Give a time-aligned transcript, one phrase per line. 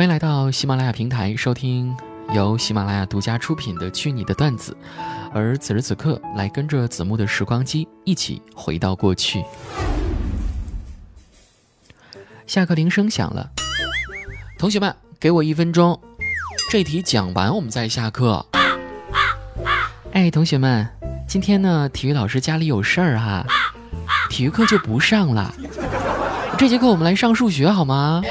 [0.00, 1.94] 欢迎来到喜马拉雅平台收听
[2.32, 4.74] 由喜马拉雅独家出品的《去你的段子》，
[5.34, 9.44] 而此时此刻，来跟着子木的时光机一起回到过去。
[12.46, 13.50] 下课铃声响了，
[14.58, 16.00] 同学们，给我一分钟，
[16.70, 18.46] 这题讲完我们再下课。
[20.12, 20.88] 哎，同学们，
[21.28, 23.44] 今天呢，体育老师家里有事儿哈，
[24.30, 25.54] 体育课就不上了。
[26.56, 28.22] 这节课我们来上数学好吗？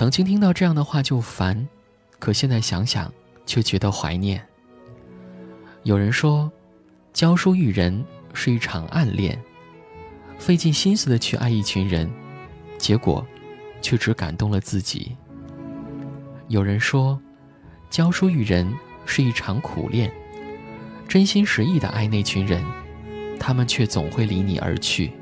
[0.00, 1.68] 曾经听到这样的话就烦，
[2.18, 3.12] 可现在想想
[3.44, 4.42] 却觉得怀念。
[5.82, 6.50] 有人说，
[7.12, 9.38] 教书育人是一场暗恋，
[10.38, 12.10] 费尽心思的去爱一群人，
[12.78, 13.26] 结果
[13.82, 15.14] 却只感动了自己。
[16.48, 17.20] 有人说，
[17.90, 18.72] 教书育人
[19.04, 20.10] 是一场苦恋，
[21.06, 22.64] 真心实意的爱那群人，
[23.38, 25.12] 他们却总会离你而去。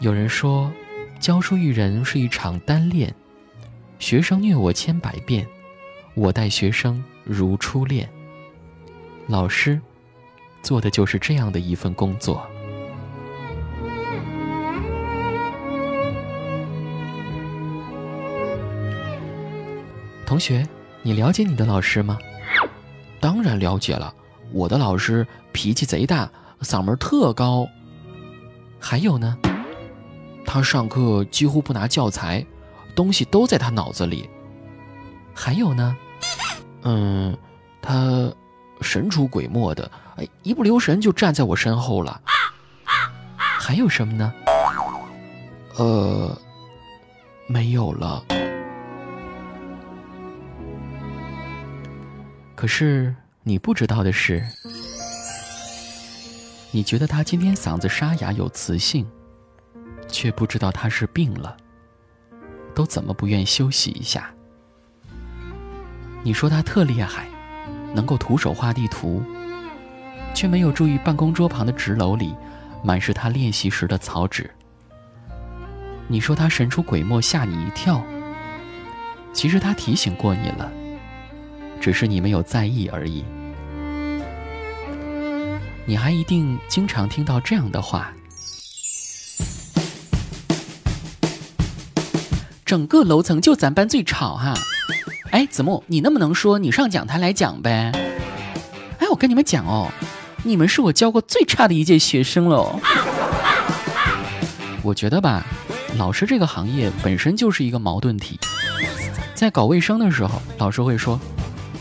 [0.00, 0.68] 有人说。
[1.18, 3.12] 教书育人是一场单恋，
[3.98, 5.46] 学生虐我千百遍，
[6.14, 8.08] 我待学生如初恋。
[9.26, 9.80] 老师
[10.62, 12.46] 做的就是这样的一份工作。
[20.24, 20.64] 同学，
[21.02, 22.18] 你了解你的老师吗？
[23.20, 24.14] 当然了解了，
[24.52, 27.66] 我的老师脾气贼大，嗓门特高。
[28.78, 29.36] 还有呢？
[30.46, 32.46] 他上课几乎不拿教材，
[32.94, 34.30] 东西都在他脑子里。
[35.34, 35.94] 还有呢，
[36.82, 37.36] 嗯，
[37.82, 38.32] 他
[38.80, 42.20] 神出鬼没的，哎，一不留神就站在我身后了。
[43.36, 44.32] 还有什么呢？
[45.76, 46.40] 呃，
[47.48, 48.24] 没有了。
[52.54, 54.42] 可是你不知道的是，
[56.70, 59.06] 你觉得他今天嗓子沙哑有磁性。
[60.16, 61.54] 却不知道他是病了，
[62.74, 64.30] 都怎么不愿休息一下？
[66.22, 67.26] 你说他特厉害，
[67.92, 69.22] 能够徒手画地图，
[70.34, 72.34] 却没有注意办公桌旁的纸篓里
[72.82, 74.50] 满是他练习时的草纸。
[76.08, 78.02] 你说他神出鬼没，吓你一跳，
[79.34, 80.72] 其实他提醒过你了，
[81.78, 83.22] 只是你没有在意而已。
[85.84, 88.14] 你还一定经常听到这样的话。
[92.66, 94.52] 整个楼层就咱班最吵哈，
[95.30, 97.92] 哎，子木，你那么能说你上讲台来讲呗？
[98.98, 99.88] 哎，我跟你们讲哦，
[100.42, 102.80] 你们是我教过最差的一届学生喽。
[104.82, 105.46] 我觉得吧，
[105.96, 108.36] 老师这个行业本身就是一个矛盾体。
[109.32, 111.20] 在搞卫生的时候，老师会说：“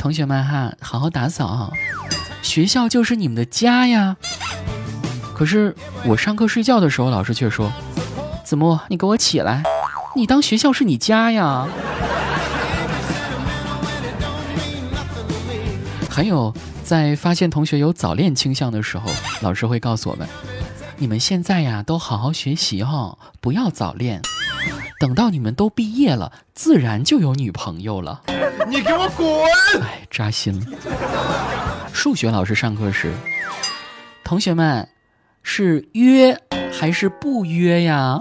[0.00, 1.72] 同学们哈，好好打扫，
[2.42, 4.16] 学校就是你们的家呀。”
[5.32, 7.72] 可是我上课睡觉的时候，老师却说
[8.42, 9.62] ：“子木，你给我起来。”
[10.14, 11.66] 你当学校是你家呀？
[16.10, 16.52] 还有，
[16.84, 20.28] 在发现同学有早恋倾向的时候，老师会告诉我们：
[20.98, 24.20] 你们现在呀，都好好学习哈，不要早恋。
[25.00, 28.22] 等到你们都毕业了，自然就有女朋友了。
[28.68, 29.26] 你给我滚！
[29.82, 30.66] 哎，扎心了。
[31.92, 33.12] 数学老师上课时，
[34.22, 34.86] 同学们
[35.42, 36.38] 是约
[36.70, 38.20] 还是不约呀？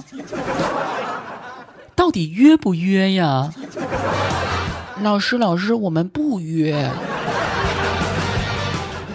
[2.02, 3.54] 到底约不约呀？
[5.04, 6.90] 老师，老师，我们不约。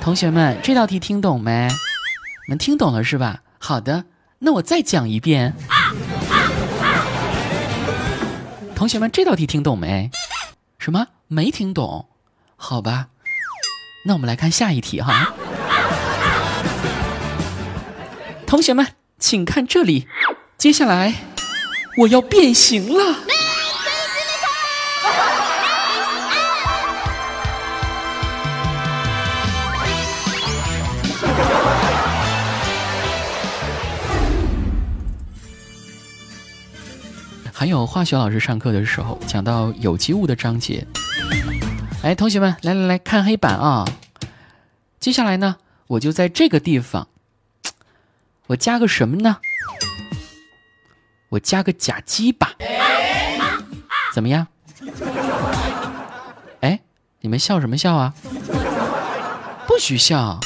[0.00, 1.66] 同学们，这道题听懂没？
[2.46, 3.40] 你们听懂了是吧？
[3.58, 4.04] 好的，
[4.38, 5.52] 那我再讲一遍。
[8.76, 10.08] 同学们，这道题听懂没？
[10.78, 11.08] 什么？
[11.26, 12.06] 没听懂？
[12.54, 13.08] 好吧，
[14.06, 15.34] 那我们来看下一题哈。
[18.46, 18.86] 同学们，
[19.18, 20.06] 请看这里，
[20.56, 21.14] 接下来。
[21.96, 23.16] 我要变形了！
[37.50, 40.86] 还有化学老师上课的时候讲到有机物的章节，
[42.02, 43.86] 哎，同学们，来来来看黑板啊！
[45.00, 45.56] 接下来呢，
[45.86, 47.08] 我就在这个地方，
[48.48, 49.38] 我加个什么呢？
[51.36, 52.54] 我加个甲基吧，
[54.14, 54.46] 怎么样？
[56.60, 56.80] 哎，
[57.20, 58.14] 你们笑什么笑啊？
[59.68, 60.40] 不许笑，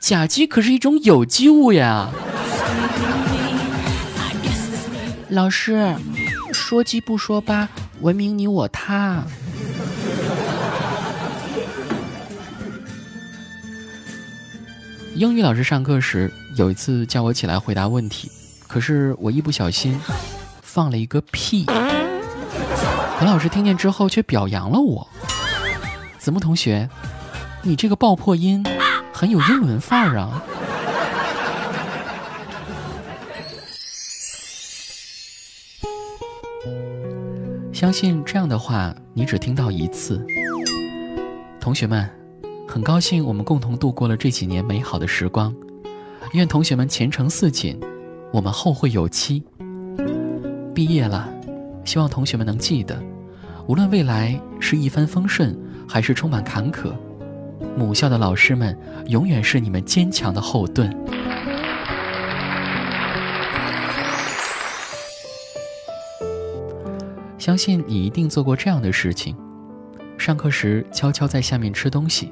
[0.00, 2.08] 甲基可是一种有机物呀。
[5.28, 5.94] 老师，
[6.54, 7.68] 说鸡不说八，
[8.00, 9.22] 文明你我他。
[15.14, 18.30] 英语老师上课时有一次叫我起来回答问题。
[18.68, 19.98] 可是我一不小心
[20.62, 21.64] 放了一个屁，
[23.18, 25.08] 何老师听见之后却表扬了我。
[26.18, 26.88] 子木同学，
[27.62, 28.62] 你这个爆破音
[29.12, 30.42] 很有英伦范儿啊！
[37.72, 40.24] 相信这样的话，你只听到一次。
[41.58, 42.08] 同学们，
[42.68, 45.54] 很高兴我们共同度过了这几年美好的时光。
[46.32, 47.80] 愿同学们前程似锦，
[48.32, 49.42] 我们后会有期。
[50.74, 51.28] 毕业了，
[51.84, 53.02] 希望同学们能记得，
[53.66, 55.58] 无论未来是一帆风顺，
[55.88, 56.92] 还是充满坎坷，
[57.76, 60.94] 母校的老师们永远是你们坚强的后盾。
[67.38, 69.34] 相信你一定做过这样的事情：
[70.18, 72.30] 上课时悄悄在下面吃东西，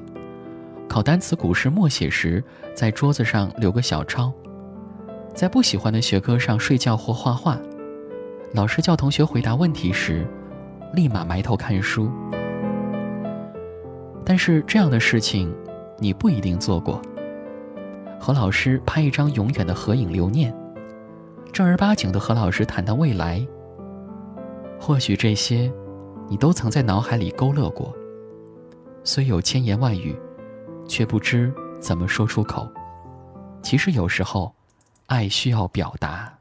[0.87, 2.44] 考单词、古诗、默写时
[2.75, 4.31] 在桌子上留个小抄，
[5.37, 7.61] 在不喜欢的学科上睡觉或画画，
[8.55, 10.27] 老师叫同学回答问题时，
[10.94, 12.11] 立马埋头看书。
[14.25, 15.55] 但是这样的事情，
[15.99, 17.03] 你不一定做过。
[18.19, 20.56] 和老师拍一张永远的合影留念，
[21.53, 23.47] 正儿八经的和老师谈谈未来。
[24.81, 25.71] 或许这些，
[26.31, 27.94] 你都曾在脑海里勾勒过。
[29.05, 30.17] 虽有千言万语，
[30.88, 32.67] 却不知怎么说出口。
[33.62, 34.50] 其实有时候，
[35.06, 36.32] 爱需要表达。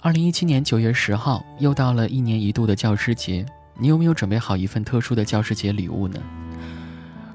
[0.00, 3.44] 二零一七年九月十号，又到了一年一度的教师节。
[3.74, 6.20] 你有没有准备好一份特殊的教师节礼物呢？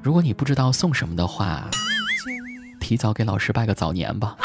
[0.01, 1.69] 如果你不知道送什么的话，
[2.79, 4.37] 提早给老师拜个早年吧。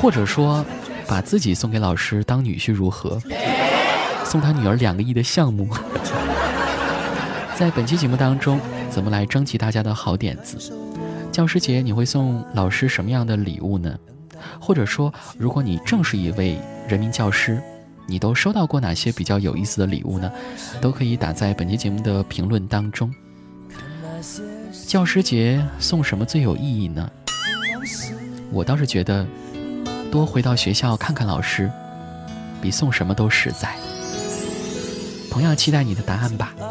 [0.00, 0.64] 或者说，
[1.08, 3.20] 把自己送给老师当女婿如何？
[4.24, 5.68] 送他女儿两个亿的项目。
[7.56, 8.60] 在本期节目当中，
[8.90, 10.58] 怎么来征集大家的好点子？
[11.32, 13.98] 教师节你会送老师什么样的礼物呢？
[14.60, 17.60] 或者说，如果你正是一位人民教师？
[18.08, 20.30] 你都收到过哪些比较有意思的礼物呢？
[20.80, 23.12] 都可以打在本期节目的评论当中。
[24.86, 27.10] 教师节送什么最有意义呢？
[28.52, 29.26] 我倒是觉得，
[30.16, 31.70] 多回到学校看看老师，
[32.62, 33.76] 比送什么都实在。
[35.30, 36.54] 同样期待你的答案吧。
[36.56, 36.64] 多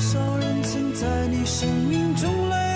[0.00, 2.70] 少人曾在你生命中来？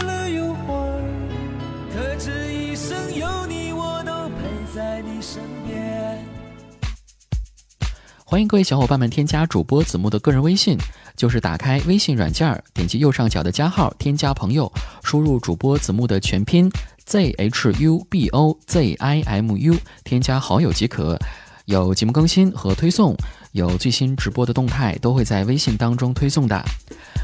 [8.26, 10.76] 欢迎各位小伙伴们添加主播子木的个人微信，
[11.16, 14.72] 就是打开微信软件，点击右上角的加号，添加朋友，
[15.02, 16.70] 输入主播子木的全拼
[17.04, 21.18] z h u b o z i m u，添加好友即可。
[21.66, 23.16] 有节目更新和推送，
[23.52, 26.62] 有最新直播的动态，都会在微信当中推送的。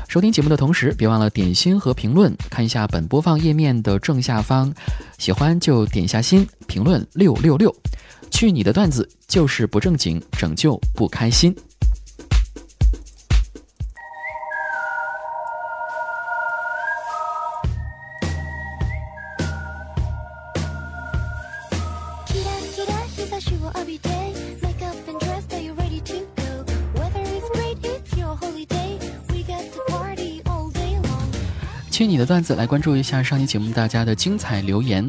[0.09, 4.73] 收听节目的同时，别忘了点心和评论，看一下本播放页面的正下方，
[5.19, 7.75] 喜欢就点下心，评论六六六。
[8.31, 11.55] 去你的段子，就是不正经，拯救不开心。
[31.91, 35.07] 去你的段子，来关注一下上期节目大家的精彩留言。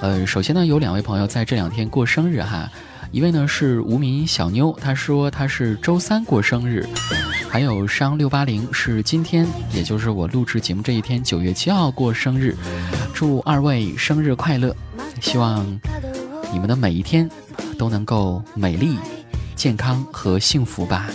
[0.00, 2.68] 呃，首先呢，有两位朋友在这两天过生日哈，
[3.12, 6.84] 一位呢是无名小妞，她说她是周三过生日，
[7.48, 12.56] 还有商六八零是今天，也就是我录制节目这一天，九月七号过生日，
[13.14, 14.74] 祝二位生日快乐，
[15.20, 15.64] 希望
[16.52, 17.30] 你们的每一天
[17.82, 18.96] 都能够美丽、
[19.56, 21.10] 健康和幸福吧。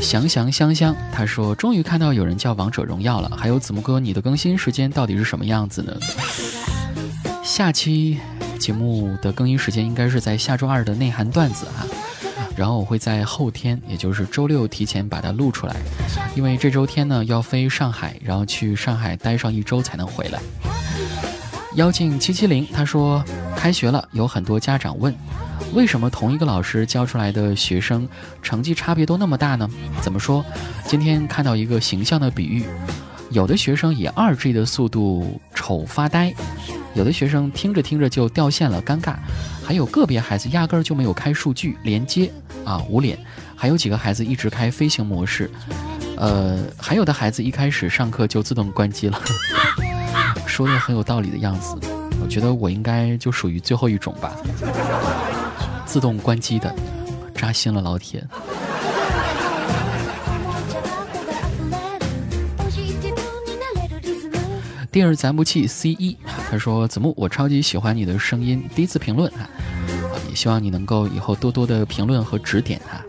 [0.00, 5.92] 祥祥香香，他说：“终于看到有人叫王者荣耀了。”还有子木哥，你的更新时间到底是什么样子呢？
[7.42, 8.20] 下期
[8.56, 11.84] 节目的更新时间应该是在下周二的内涵段子哈，
[12.54, 15.74] 然后我会在后天，也就是周六提前把它录出来，
[16.36, 20.40] 因为这周天呢要飞上海，然后去上海待上一周才能回来。
[21.76, 23.24] 妖精七七零，他说
[23.56, 25.14] ：“开学了，有很多家长问。”
[25.72, 28.08] 为什么同一个老师教出来的学生
[28.42, 29.70] 成绩差别都那么大呢？
[30.02, 30.44] 怎么说？
[30.84, 32.64] 今天看到一个形象的比喻，
[33.30, 36.34] 有的学生以二 G 的速度丑发呆，
[36.94, 39.14] 有的学生听着听着就掉线了，尴尬，
[39.64, 42.32] 还有个别孩子压根儿就没有开数据连接
[42.64, 43.16] 啊，捂脸，
[43.54, 45.48] 还有几个孩子一直开飞行模式，
[46.16, 49.22] 呃，还有的孩子一开始上课就自动关机了，
[50.60, 51.74] 说的很有道理的样子。
[52.22, 54.36] 我觉得我应该就属于最后一种吧，
[55.86, 56.74] 自动关机的，
[57.34, 58.22] 扎心了，老铁。
[64.92, 66.14] 第二咱不气 C 一，
[66.50, 69.48] 他说子木，我超级喜欢你的声音，第一次评论啊，
[70.28, 73.00] 也希望你能够以后多多的评论和指点啊。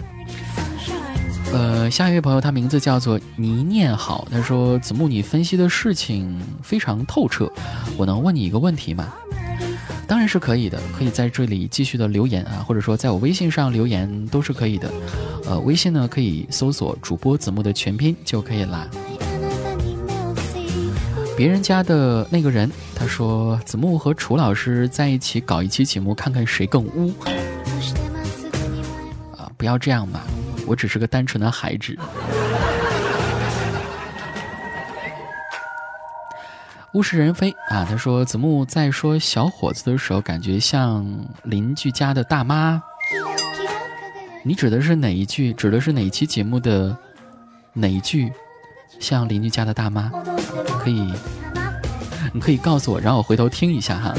[1.53, 7.51] 呃，下一位朋友，他名字叫做倪念好，他说子木，你分析的事情非常透彻，
[7.97, 9.13] 我能问你一个问题吗？
[10.07, 14.91] 当然是可以的，可以在这里继续的留言啊，或者说在我微信上留言都是可以的。
[15.45, 18.87] 呃，微信呢可以搜索主播子木的全拼就可以啦。
[21.35, 27.13] 别人家的那个人，他说子木和楚老师在一起搞一期节目，看看谁更污。
[29.37, 30.21] 啊，不要这样嘛，
[30.71, 31.97] 我只是个单纯的孩子。
[36.93, 41.05] 物是人非啊，他说子木在说小伙子的时候，感觉像
[41.43, 42.81] 邻居家的大妈。
[44.43, 45.51] 你指的是哪一句？
[45.51, 46.95] 指的是哪一期节目的
[47.73, 48.31] 哪一句？
[48.97, 50.09] 像邻居家的大妈，
[50.79, 51.13] 可以，
[52.33, 54.13] 你可以告诉我，然后我回头听一下哈。